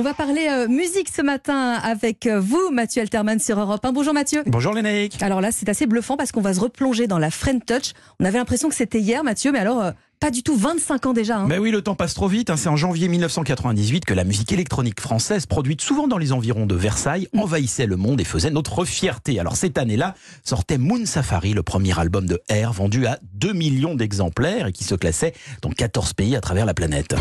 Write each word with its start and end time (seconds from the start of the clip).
On 0.00 0.02
va 0.02 0.14
parler 0.14 0.48
euh, 0.50 0.66
musique 0.66 1.10
ce 1.14 1.20
matin 1.20 1.72
avec 1.72 2.24
euh, 2.26 2.40
vous, 2.40 2.70
Mathieu 2.72 3.02
Alterman 3.02 3.38
sur 3.38 3.60
Europe 3.60 3.84
1. 3.84 3.92
Bonjour 3.92 4.14
Mathieu. 4.14 4.42
Bonjour 4.46 4.72
Lénaïque. 4.72 5.22
Alors 5.22 5.42
là, 5.42 5.52
c'est 5.52 5.68
assez 5.68 5.86
bluffant 5.86 6.16
parce 6.16 6.32
qu'on 6.32 6.40
va 6.40 6.54
se 6.54 6.60
replonger 6.60 7.06
dans 7.06 7.18
la 7.18 7.30
Friend 7.30 7.62
Touch. 7.62 7.92
On 8.18 8.24
avait 8.24 8.38
l'impression 8.38 8.70
que 8.70 8.74
c'était 8.74 8.98
hier, 8.98 9.22
Mathieu, 9.24 9.52
mais 9.52 9.58
alors 9.58 9.82
euh, 9.82 9.90
pas 10.18 10.30
du 10.30 10.42
tout 10.42 10.56
25 10.56 11.04
ans 11.04 11.12
déjà. 11.12 11.36
hein. 11.40 11.46
Mais 11.50 11.58
oui, 11.58 11.70
le 11.70 11.82
temps 11.82 11.96
passe 11.96 12.14
trop 12.14 12.28
vite. 12.28 12.48
hein. 12.48 12.56
C'est 12.56 12.70
en 12.70 12.76
janvier 12.76 13.08
1998 13.08 14.06
que 14.06 14.14
la 14.14 14.24
musique 14.24 14.50
électronique 14.52 15.02
française, 15.02 15.44
produite 15.44 15.82
souvent 15.82 16.08
dans 16.08 16.16
les 16.16 16.32
environs 16.32 16.64
de 16.64 16.74
Versailles, 16.74 17.28
envahissait 17.36 17.84
le 17.84 17.96
monde 17.96 18.22
et 18.22 18.24
faisait 18.24 18.50
notre 18.50 18.86
fierté. 18.86 19.38
Alors 19.38 19.56
cette 19.56 19.76
année-là, 19.76 20.14
sortait 20.44 20.78
Moon 20.78 21.04
Safari, 21.04 21.52
le 21.52 21.62
premier 21.62 21.98
album 22.00 22.24
de 22.24 22.40
R, 22.50 22.72
vendu 22.72 23.04
à 23.04 23.18
2 23.34 23.52
millions 23.52 23.96
d'exemplaires 23.96 24.68
et 24.68 24.72
qui 24.72 24.84
se 24.84 24.94
classait 24.94 25.34
dans 25.60 25.68
14 25.70 26.14
pays 26.14 26.36
à 26.36 26.40
travers 26.40 26.64
la 26.64 26.72
planète. 26.72 27.14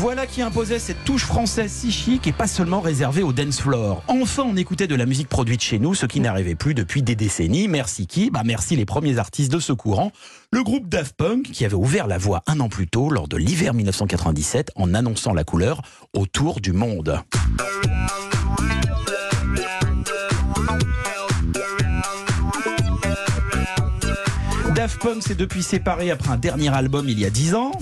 Voilà 0.00 0.28
qui 0.28 0.42
imposait 0.42 0.78
cette 0.78 1.02
touche 1.04 1.24
française 1.24 1.72
si 1.72 1.90
chic 1.90 2.24
et 2.28 2.32
pas 2.32 2.46
seulement 2.46 2.80
réservée 2.80 3.24
au 3.24 3.32
dance 3.32 3.60
floor. 3.60 4.04
Enfin, 4.06 4.44
on 4.46 4.54
écoutait 4.54 4.86
de 4.86 4.94
la 4.94 5.06
musique 5.06 5.28
produite 5.28 5.60
chez 5.60 5.80
nous, 5.80 5.92
ce 5.96 6.06
qui 6.06 6.20
n'arrivait 6.20 6.54
plus 6.54 6.72
depuis 6.72 7.02
des 7.02 7.16
décennies. 7.16 7.66
Merci 7.66 8.06
qui? 8.06 8.30
Bah 8.30 8.42
merci 8.44 8.76
les 8.76 8.84
premiers 8.84 9.18
artistes 9.18 9.50
de 9.50 9.58
ce 9.58 9.72
courant. 9.72 10.12
Le 10.52 10.62
groupe 10.62 10.88
Daft 10.88 11.16
Punk 11.16 11.50
qui 11.50 11.64
avait 11.64 11.74
ouvert 11.74 12.06
la 12.06 12.16
voie 12.16 12.44
un 12.46 12.60
an 12.60 12.68
plus 12.68 12.86
tôt 12.86 13.10
lors 13.10 13.26
de 13.26 13.36
l'hiver 13.36 13.74
1997 13.74 14.70
en 14.76 14.94
annonçant 14.94 15.32
la 15.32 15.42
couleur 15.42 15.82
autour 16.12 16.60
du 16.60 16.72
monde. 16.72 17.20
Daft 24.76 25.02
Punk 25.02 25.24
s'est 25.24 25.34
depuis 25.34 25.64
séparé 25.64 26.12
après 26.12 26.30
un 26.30 26.36
dernier 26.36 26.72
album 26.72 27.08
il 27.08 27.18
y 27.18 27.24
a 27.24 27.30
10 27.30 27.54
ans. 27.56 27.72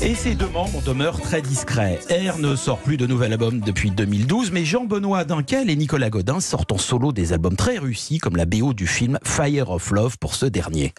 Et 0.00 0.14
ces 0.14 0.34
deux 0.34 0.48
membres 0.48 0.80
demeurent 0.82 1.20
très 1.20 1.42
discrets. 1.42 1.98
R 2.08 2.38
ne 2.38 2.54
sort 2.54 2.78
plus 2.78 2.96
de 2.96 3.06
nouvel 3.06 3.32
album 3.32 3.60
depuis 3.60 3.90
2012, 3.90 4.52
mais 4.52 4.64
Jean-Benoît 4.64 5.24
Dunkel 5.24 5.68
et 5.70 5.76
Nicolas 5.76 6.08
Godin 6.08 6.40
sortent 6.40 6.72
en 6.72 6.78
solo 6.78 7.12
des 7.12 7.32
albums 7.32 7.56
très 7.56 7.78
réussis, 7.78 8.18
comme 8.18 8.36
la 8.36 8.46
BO 8.46 8.72
du 8.74 8.86
film 8.86 9.18
Fire 9.24 9.70
of 9.70 9.90
Love 9.90 10.16
pour 10.18 10.34
ce 10.34 10.46
dernier. 10.46 10.94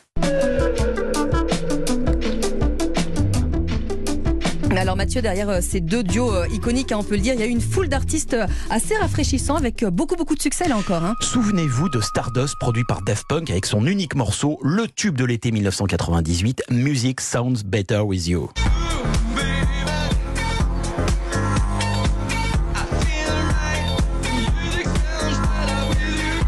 Alors 4.89 4.97
Mathieu, 4.97 5.21
derrière 5.21 5.49
euh, 5.49 5.59
ces 5.61 5.81
deux 5.81 6.01
duos 6.01 6.33
euh, 6.33 6.47
iconiques, 6.51 6.91
hein, 6.91 6.97
on 6.99 7.03
peut 7.03 7.13
le 7.13 7.21
dire, 7.21 7.35
il 7.35 7.39
y 7.39 7.43
a 7.43 7.45
une 7.45 7.61
foule 7.61 7.89
d'artistes 7.89 8.33
euh, 8.33 8.47
assez 8.71 8.97
rafraîchissants 8.97 9.53
avec 9.55 9.85
beaucoup 9.85 10.15
beaucoup 10.15 10.33
de 10.33 10.41
succès 10.41 10.67
là 10.67 10.77
encore. 10.77 11.03
hein. 11.03 11.13
Souvenez-vous 11.21 11.89
de 11.89 12.01
Stardust, 12.01 12.55
produit 12.59 12.83
par 12.85 13.03
Daft 13.03 13.27
Punk 13.29 13.51
avec 13.51 13.67
son 13.67 13.85
unique 13.85 14.15
morceau, 14.15 14.57
le 14.63 14.87
tube 14.87 15.15
de 15.15 15.25
l'été 15.25 15.51
1998, 15.51 16.63
Music 16.71 17.21
Sounds 17.21 17.61
Better 17.63 17.99
With 17.99 18.25
You. 18.25 18.49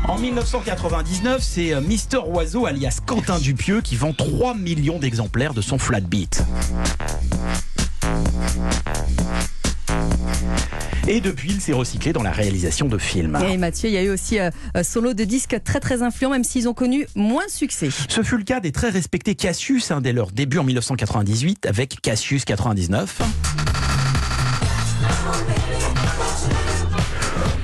En 0.08 0.17
1999, 0.17 1.44
c'est 1.44 1.80
Mister 1.81 2.17
Oiseau 2.26 2.66
alias 2.66 3.02
Quentin 3.05 3.38
Dupieux 3.38 3.81
qui 3.81 3.95
vend 3.95 4.14
3 4.14 4.55
millions 4.55 4.98
d'exemplaires 4.98 5.53
de 5.53 5.61
son 5.61 5.78
flat 5.78 6.00
beat. 6.02 6.44
Et 11.08 11.20
depuis, 11.20 11.52
il 11.52 11.59
s'est 11.59 11.73
recyclé 11.73 12.14
dans 12.14 12.23
la 12.23 12.31
réalisation 12.31 12.88
de 12.88 12.98
films. 12.98 13.38
Et 13.45 13.58
Mathieu, 13.58 13.90
il 13.90 13.94
y 13.94 13.98
a 13.98 14.04
eu 14.04 14.12
aussi 14.12 14.40
euh, 14.40 14.50
euh, 14.78 14.84
solo 14.84 15.14
de 15.14 15.26
disques 15.26 15.58
très 15.64 15.80
très 15.80 16.04
influents, 16.04 16.30
même 16.30 16.44
s'ils 16.44 16.70
ont 16.70 16.73
connu 16.73 17.05
moins 17.16 17.45
de 17.45 17.52
succès. 17.52 17.89
Ce 18.08 18.23
fut 18.23 18.38
le 18.38 18.44
cas 18.44 18.60
des 18.60 18.71
très 18.71 18.89
respectés 18.89 19.36
Cassius 19.36 19.92
hein, 19.92 20.00
dès 20.00 20.14
leur 20.14 20.32
début 20.32 20.60
en 20.60 20.64
1998 20.64 21.66
avec 21.66 22.02
Cassius 22.02 22.45
99. 22.45 23.21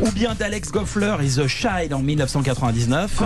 Ou 0.02 0.12
bien 0.12 0.36
d'Alex 0.36 0.72
Goffler 0.72 1.16
et 1.22 1.30
The 1.30 1.48
Shine 1.48 1.94
en 1.94 2.00
1999. 2.00 3.22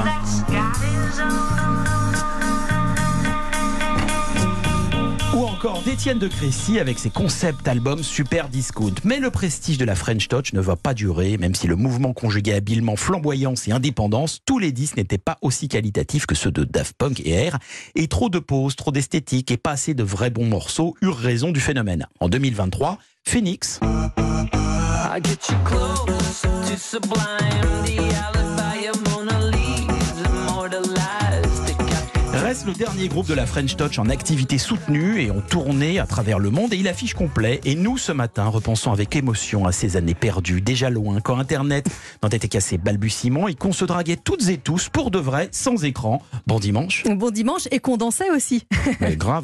Encore 5.61 5.83
de 5.83 6.27
Crécy 6.27 6.79
avec 6.79 6.97
ses 6.97 7.11
concept 7.11 7.67
albums 7.67 8.01
Super 8.01 8.49
Discount. 8.49 8.95
Mais 9.03 9.19
le 9.19 9.29
prestige 9.29 9.77
de 9.77 9.85
la 9.85 9.93
French 9.93 10.27
Touch 10.27 10.53
ne 10.53 10.59
va 10.59 10.75
pas 10.75 10.95
durer, 10.95 11.37
même 11.37 11.53
si 11.53 11.67
le 11.67 11.75
mouvement 11.75 12.13
conjuguait 12.13 12.55
habilement 12.55 12.95
flamboyance 12.95 13.67
et 13.67 13.71
indépendance, 13.71 14.39
tous 14.43 14.57
les 14.57 14.71
disques 14.71 14.97
n'étaient 14.97 15.19
pas 15.19 15.37
aussi 15.43 15.67
qualitatifs 15.67 16.25
que 16.25 16.33
ceux 16.33 16.49
de 16.49 16.63
Daft 16.63 16.95
Punk 16.97 17.21
et 17.25 17.47
R. 17.47 17.59
Et 17.93 18.07
trop 18.07 18.29
de 18.29 18.39
pauses, 18.39 18.75
trop 18.75 18.91
d'esthétique 18.91 19.51
et 19.51 19.57
pas 19.57 19.71
assez 19.71 19.93
de 19.93 20.01
vrais 20.01 20.31
bons 20.31 20.47
morceaux 20.47 20.95
eurent 21.03 21.15
raison 21.15 21.51
du 21.51 21.59
phénomène. 21.59 22.07
En 22.19 22.27
2023, 22.27 22.97
Phoenix. 23.23 23.79
Reste 32.37 32.65
le 32.65 32.73
dernier 32.73 33.07
groupe 33.07 33.27
de 33.27 33.33
la 33.33 33.45
French 33.45 33.75
Touch 33.75 33.99
en 33.99 34.09
activité 34.09 34.57
soutenue 34.57 35.21
et 35.21 35.31
en 35.31 35.41
tournée 35.41 35.99
à 35.99 36.05
travers 36.05 36.39
le 36.39 36.49
monde 36.49 36.73
et 36.73 36.77
il 36.77 36.87
affiche 36.87 37.13
complet. 37.13 37.59
Et 37.65 37.75
nous, 37.75 37.97
ce 37.97 38.11
matin, 38.11 38.47
repensons 38.47 38.91
avec 38.91 39.15
émotion 39.15 39.65
à 39.65 39.71
ces 39.71 39.97
années 39.97 40.13
perdues, 40.13 40.61
déjà 40.61 40.89
loin, 40.89 41.19
quand 41.21 41.37
Internet 41.37 41.87
n'en 42.23 42.29
était 42.29 42.47
qu'à 42.47 42.61
ses 42.61 42.77
balbutiements 42.77 43.47
et 43.47 43.55
qu'on 43.55 43.73
se 43.73 43.85
draguait 43.85 44.17
toutes 44.17 44.47
et 44.49 44.57
tous 44.57 44.89
pour 44.89 45.11
de 45.11 45.19
vrai, 45.19 45.49
sans 45.51 45.83
écran. 45.83 46.21
Bon 46.47 46.59
dimanche. 46.59 47.03
Bon 47.05 47.31
dimanche 47.31 47.67
et 47.71 47.79
qu'on 47.79 47.97
dansait 47.97 48.29
aussi. 48.31 48.65
Mais 49.01 49.15
grave. 49.15 49.39